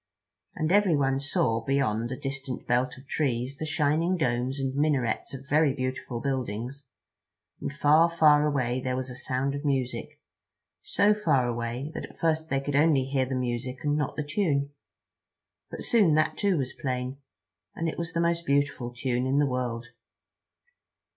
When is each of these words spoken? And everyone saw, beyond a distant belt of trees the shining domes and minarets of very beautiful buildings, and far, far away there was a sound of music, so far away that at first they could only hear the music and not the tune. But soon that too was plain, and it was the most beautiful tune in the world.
And 0.55 0.71
everyone 0.71 1.19
saw, 1.19 1.63
beyond 1.63 2.11
a 2.11 2.17
distant 2.17 2.65
belt 2.65 2.97
of 2.97 3.05
trees 3.05 3.57
the 3.57 3.67
shining 3.67 4.17
domes 4.17 4.59
and 4.59 4.73
minarets 4.73 5.31
of 5.35 5.47
very 5.47 5.75
beautiful 5.75 6.19
buildings, 6.19 6.87
and 7.61 7.71
far, 7.71 8.09
far 8.09 8.43
away 8.47 8.81
there 8.83 8.95
was 8.95 9.11
a 9.11 9.15
sound 9.15 9.53
of 9.53 9.63
music, 9.63 10.19
so 10.81 11.13
far 11.13 11.47
away 11.47 11.91
that 11.93 12.05
at 12.05 12.17
first 12.17 12.49
they 12.49 12.59
could 12.61 12.75
only 12.75 13.05
hear 13.05 13.27
the 13.27 13.35
music 13.35 13.83
and 13.83 13.95
not 13.95 14.15
the 14.15 14.25
tune. 14.25 14.71
But 15.69 15.83
soon 15.83 16.15
that 16.15 16.35
too 16.35 16.57
was 16.57 16.73
plain, 16.73 17.17
and 17.75 17.87
it 17.87 17.99
was 17.99 18.11
the 18.13 18.21
most 18.21 18.43
beautiful 18.43 18.91
tune 18.91 19.27
in 19.27 19.37
the 19.37 19.45
world. 19.45 19.85